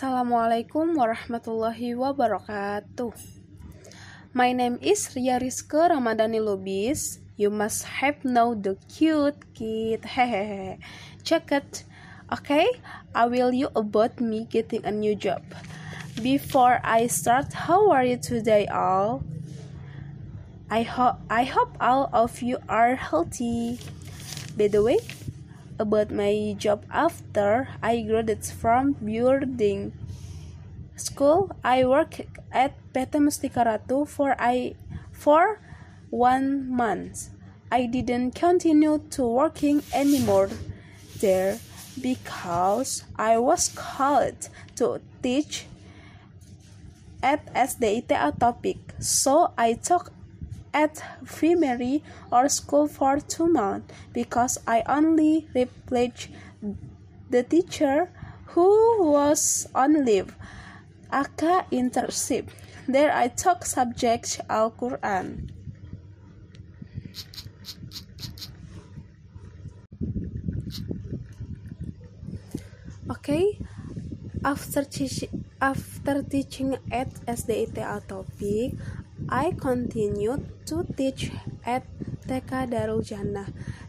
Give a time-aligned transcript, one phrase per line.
[0.00, 3.12] Assalamualaikum warahmatullahi wabarakatuh.
[4.32, 7.20] My name is Ria Rizke Ramadhani Lubis.
[7.36, 10.00] You must have know the cute kid.
[10.08, 10.80] Hehehe.
[11.20, 11.84] Check it.
[12.32, 12.64] Okay,
[13.12, 15.44] I will you about me getting a new job.
[16.24, 19.20] Before I start, how are you today all?
[20.72, 23.76] I hope I hope all of you are healthy.
[24.56, 25.04] By the way,
[25.80, 29.96] about my job after I graduated from boarding
[30.96, 31.50] school.
[31.64, 32.20] I worked
[32.52, 34.76] at PT Mustika Ratu for I
[35.10, 35.58] for
[36.10, 37.30] one month.
[37.72, 40.50] I didn't continue to working anymore
[41.20, 41.58] there
[42.00, 45.66] because I was called to teach
[47.22, 48.78] at SDITA topic.
[48.98, 50.12] So I took
[50.72, 56.28] at primary or school for two months because I only replaced
[57.30, 58.10] the teacher
[58.46, 60.34] who was on leave.
[61.12, 62.48] Aka internship.
[62.86, 65.50] There I took subject Al Quran.
[73.10, 73.58] Okay,
[74.44, 78.74] after teaching after teaching at SDITA topic,
[79.32, 81.30] I continued to teach
[81.64, 81.86] at
[82.26, 83.46] TK Darul Jannah.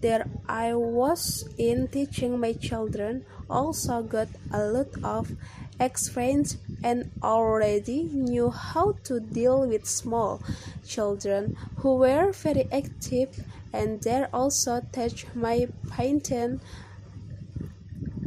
[0.00, 5.32] There I was in teaching my children, also got a lot of
[5.80, 10.40] experience and already knew how to deal with small
[10.86, 16.60] children who were very active and there also teach my painting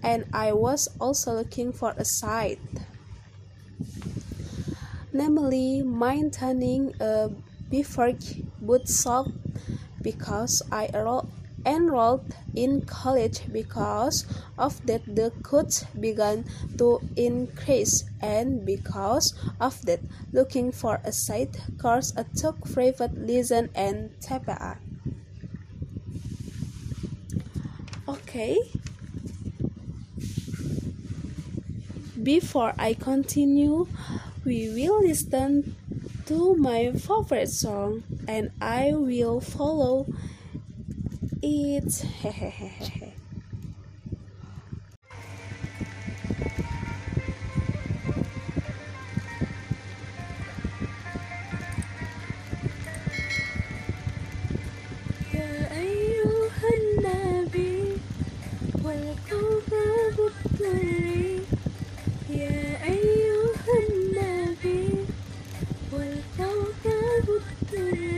[0.04, 2.60] and I was also looking for a site
[5.18, 7.30] namely maintaining a
[7.72, 9.26] beverage bookshop
[10.04, 10.90] because I
[11.66, 14.26] enrolled in college because
[14.58, 16.46] of that the costs began
[16.78, 20.00] to increase and because of that
[20.32, 24.78] looking for a site course I took private lesson and TPA.
[28.08, 28.58] Okay.
[32.24, 33.88] Before I continue,
[34.48, 35.76] we will listen
[36.26, 40.08] to my favorite song and I will follow
[41.42, 42.06] it.
[67.78, 68.17] see.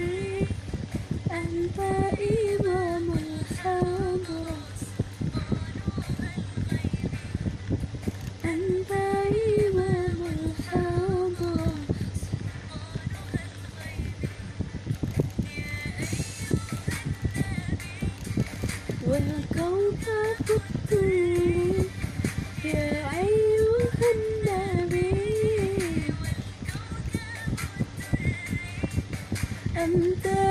[29.79, 30.48] and there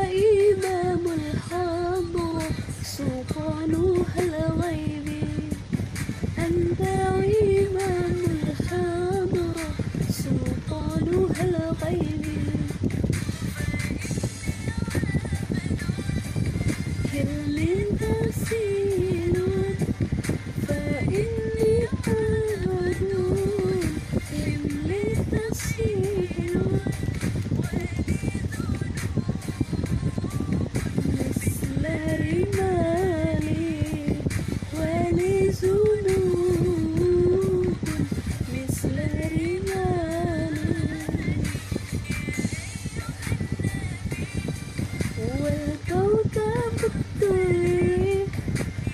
[45.19, 48.29] والكوكب الطيب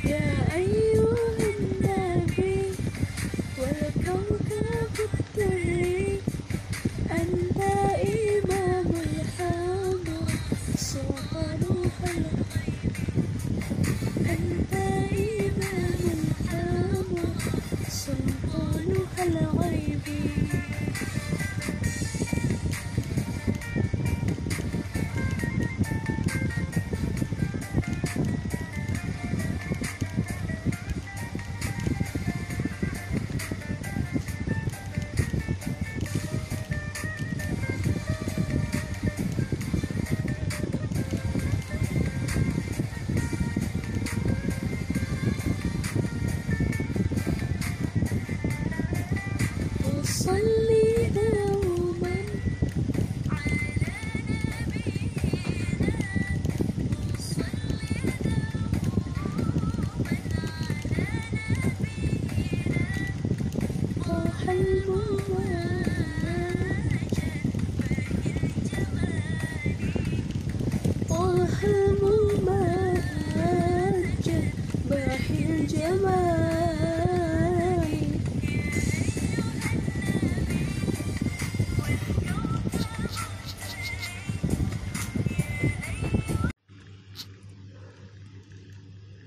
[0.05, 1.17] يا أيها
[1.59, 2.63] النبي
[3.59, 6.21] والكوكب الطيب
[7.11, 7.59] أنت
[8.05, 10.07] إمام الحق
[10.77, 12.53] سلطان الخلق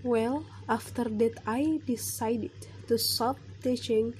[0.03, 2.51] Well, after that, I decided
[2.87, 4.15] to stop teaching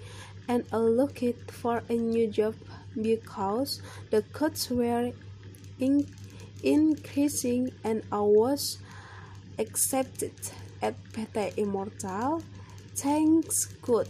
[0.47, 2.53] and allocate for a new job
[3.01, 3.81] because
[4.11, 5.11] the cuts were
[5.79, 6.05] in-
[6.61, 8.77] increasing and I was
[9.57, 10.33] accepted
[10.81, 12.41] at PT Immortal.
[12.95, 14.07] Thanks good.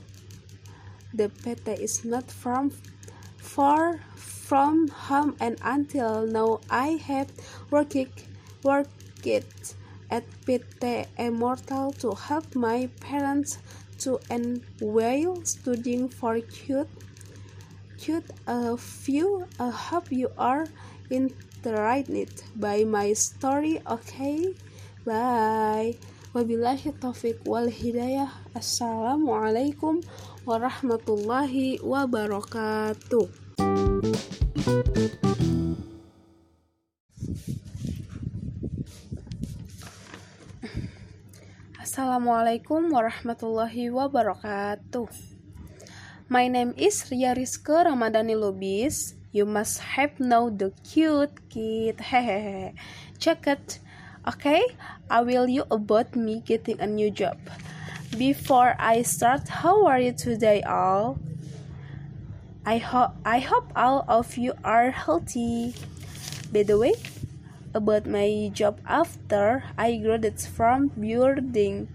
[1.14, 2.72] The PT is not from
[3.38, 7.32] far from home and until now I have
[7.70, 8.28] worked
[8.64, 9.76] worked
[10.10, 13.60] at PT Immortal to help my parents
[14.00, 16.90] to and while studying for cute
[17.98, 20.68] cute a few I hope you are
[21.10, 24.54] interested by my story okay
[25.06, 25.96] bye
[26.38, 30.06] wabillahi taufik wal hidayah assalamualaikum
[30.46, 33.26] warahmatullahi wabarakatuh
[41.82, 45.10] Assalamualaikum warahmatullahi wabarakatuh.
[46.30, 49.18] My name is Ria Rizke Ramadhani Lubis.
[49.34, 51.98] You must have know the cute kid.
[51.98, 52.78] Hehehe.
[53.18, 53.82] Check it.
[54.28, 54.76] Okay,
[55.10, 57.40] I will you about me getting a new job.
[58.18, 61.16] Before I start, how are you today all?
[62.68, 65.80] I hope I hope all of you are healthy.
[66.52, 67.00] By the way,
[67.72, 71.88] about my job after I graduated from boarding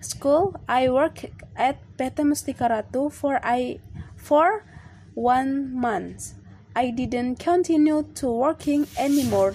[0.00, 0.56] school.
[0.64, 3.84] I worked at PT Mustika Ratu for I
[4.16, 4.64] for
[5.12, 6.32] one month.
[6.72, 9.52] I didn't continue to working anymore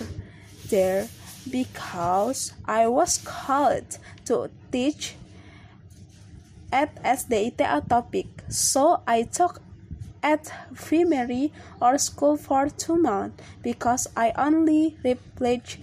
[0.70, 1.10] there
[1.50, 5.16] because I was called to teach
[6.72, 8.28] at SDITA topic.
[8.50, 9.62] So I took
[10.24, 11.52] at primary
[11.82, 15.78] or school for two months because I only replaced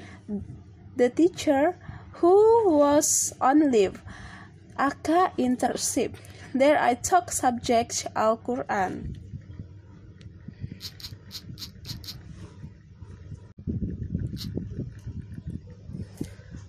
[0.96, 1.76] the teacher
[2.12, 4.02] who was on leave.
[4.78, 6.14] Aka internship.
[6.54, 9.16] There I took subject Al Quran.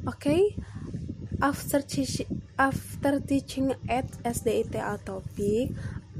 [0.07, 0.55] Okay,
[1.41, 5.71] after teaching after teaching at SDITA topic,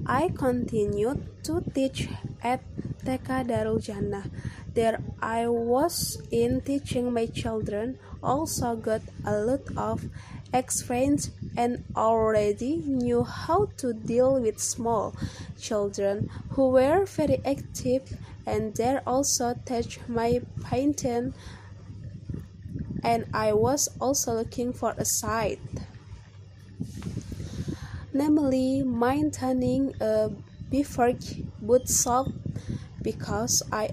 [0.06, 2.10] I continued to teach
[2.44, 2.60] at
[3.06, 4.26] TK Darul Jannah.
[4.74, 10.04] There I was in teaching my children, also got a lot of
[10.54, 15.16] experience and already knew how to deal with small
[15.58, 18.12] children who were very active
[18.46, 21.34] and there also teach my painting
[23.04, 25.60] and I was also looking for a site
[28.14, 30.30] namely maintaining a uh,
[30.72, 32.32] bifurc bootshop
[33.02, 33.90] because I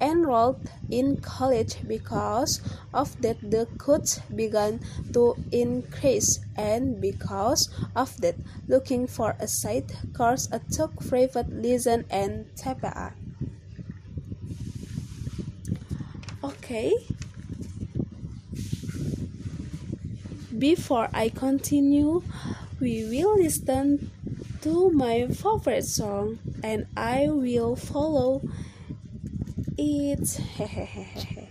[0.00, 2.60] enrolled in college because
[2.92, 4.80] of that the costs began
[5.12, 8.34] to increase and because of that
[8.68, 13.12] looking for a site course I took private lesson and TPA.
[16.42, 16.92] Okay.
[20.64, 22.22] Before I continue,
[22.80, 24.10] we will listen
[24.62, 28.40] to my favorite song and I will follow
[29.76, 30.40] it.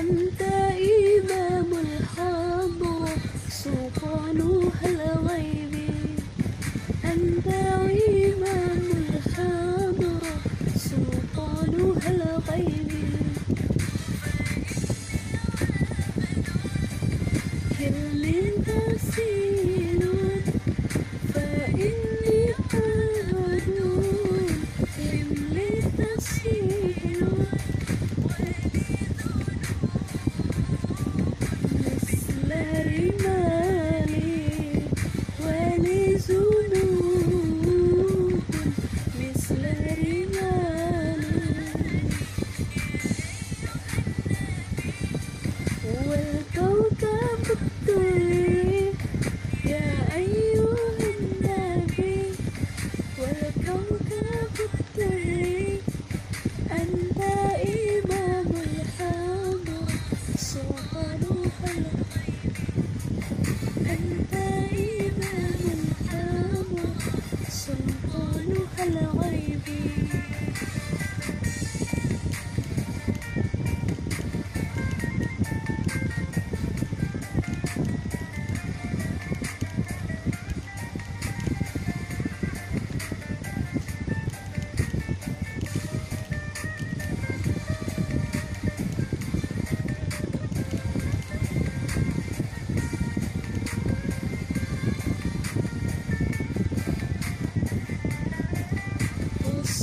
[0.00, 3.16] أنت إمام الحضرة
[3.48, 5.74] سلطانها الغيب.
[7.04, 7.46] أنت
[8.26, 10.20] إمام الحضرة
[10.76, 12.90] سلطانها الغيب.
[17.78, 18.22] كل
[18.66, 19.45] تسير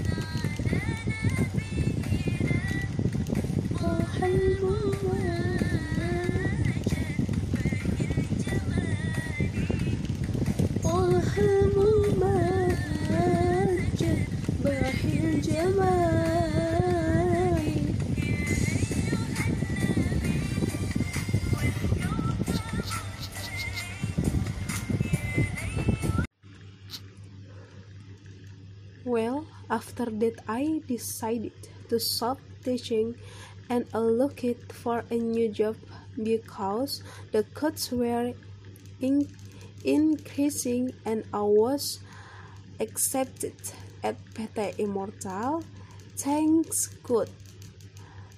[0.00, 0.56] على
[1.38, 1.80] نبينا
[3.80, 5.60] طاح المواج
[7.52, 8.98] باهي الجمال
[10.84, 12.70] طاح المواج
[14.64, 16.29] باهي الجمال
[30.00, 31.52] after that I decided
[31.88, 33.16] to stop teaching
[33.68, 35.76] and allocate for a new job
[36.22, 37.02] because
[37.32, 38.32] the cuts were
[39.00, 39.28] in
[39.84, 42.00] increasing and I was
[42.80, 43.54] accepted
[44.02, 45.62] at PT Immortal.
[46.16, 47.30] Thanks good.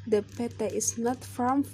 [0.07, 1.64] The PT is not from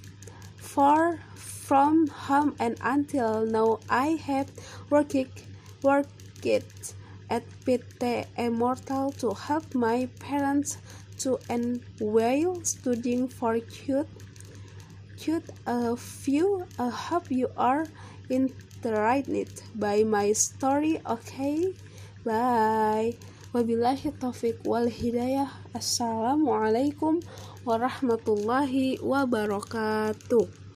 [0.57, 4.51] far from home and until now I have
[4.91, 5.17] worked
[5.83, 6.95] worked
[7.31, 10.79] at PT Immortal to help my parents
[11.19, 14.09] to and while studying for cute
[15.17, 17.87] cute a few I hope you are
[18.31, 21.75] interested by my story okay?
[22.25, 23.17] Bye.
[23.49, 25.49] Wabillahi taufik wal hidayah.
[25.73, 27.25] Assalamualaikum
[27.65, 30.68] warahmatullahi wabarakatuh